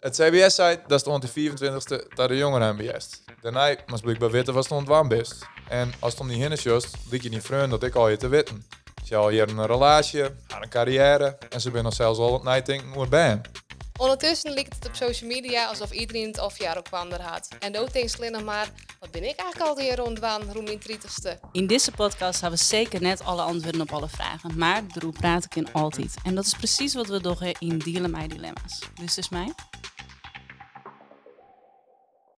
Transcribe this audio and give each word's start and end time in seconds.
Het 0.00 0.14
CBS 0.14 0.54
zei 0.54 0.78
dat 0.86 1.00
stond 1.00 1.34
de 1.34 1.50
24e 1.50 2.14
dat 2.14 2.28
de 2.28 2.36
jongeren 2.36 2.76
best. 2.76 3.24
Daarna 3.40 3.76
moest 3.86 4.02
blijkbaar 4.02 4.30
weten 4.30 4.54
wat 4.54 4.64
stond 4.64 4.88
warm 4.88 5.08
best. 5.08 5.46
En 5.68 5.92
als 5.98 6.12
het 6.12 6.20
om 6.20 6.28
die 6.28 6.40
hinnes 6.40 6.62
just, 6.62 6.96
liet 7.10 7.22
je 7.22 7.28
niet 7.28 7.42
vreun 7.42 7.70
dat 7.70 7.82
ik 7.82 7.94
al 7.94 8.08
je 8.08 8.16
te 8.16 8.28
weten. 8.28 8.64
Ze 9.04 9.16
al 9.16 9.28
hier 9.28 9.48
een 9.48 9.66
relatie, 9.66 10.24
aan 10.24 10.62
een 10.62 10.68
carrière 10.68 11.38
en 11.48 11.60
ze 11.60 11.70
binnen 11.70 11.92
zelfs 11.92 12.18
al 12.18 12.44
het 12.44 12.66
denken 12.66 12.88
hoe 12.88 13.00
het 13.00 13.10
ben. 13.10 13.40
Ondertussen 13.98 14.52
lijkt 14.52 14.74
het 14.74 14.86
op 14.86 14.94
social 14.94 15.30
media 15.30 15.66
alsof 15.66 15.90
iedereen 15.90 16.26
het 16.26 16.38
afjaar 16.38 16.76
ook 16.76 16.88
wander 16.88 17.20
had. 17.22 17.48
En 17.58 17.78
ook 17.78 17.92
denkt 17.92 18.16
alleen 18.16 18.32
nog 18.32 18.44
maar, 18.44 18.72
wat 19.00 19.10
ben 19.10 19.28
ik 19.28 19.36
eigenlijk 19.38 19.70
al 19.70 19.78
hier 19.78 19.96
rondwaan, 19.96 20.42
roem 20.52 20.66
in 20.66 20.82
30ste. 20.90 21.50
In 21.52 21.66
deze 21.66 21.90
podcast 21.90 22.40
hebben 22.40 22.58
we 22.58 22.64
zeker 22.64 23.02
net 23.02 23.24
alle 23.24 23.42
antwoorden 23.42 23.80
op 23.80 23.92
alle 23.92 24.08
vragen, 24.08 24.58
maar 24.58 24.82
daarover 24.88 25.20
praat 25.20 25.44
ik 25.44 25.54
in 25.54 25.72
altijd. 25.72 26.14
En 26.22 26.34
dat 26.34 26.46
is 26.46 26.54
precies 26.54 26.94
wat 26.94 27.06
we 27.06 27.20
doen 27.20 27.36
in 27.58 27.78
Dealen 27.78 28.28
Dilemma's. 28.28 28.78
Dus 28.94 29.18
is 29.18 29.28
mij. 29.28 29.52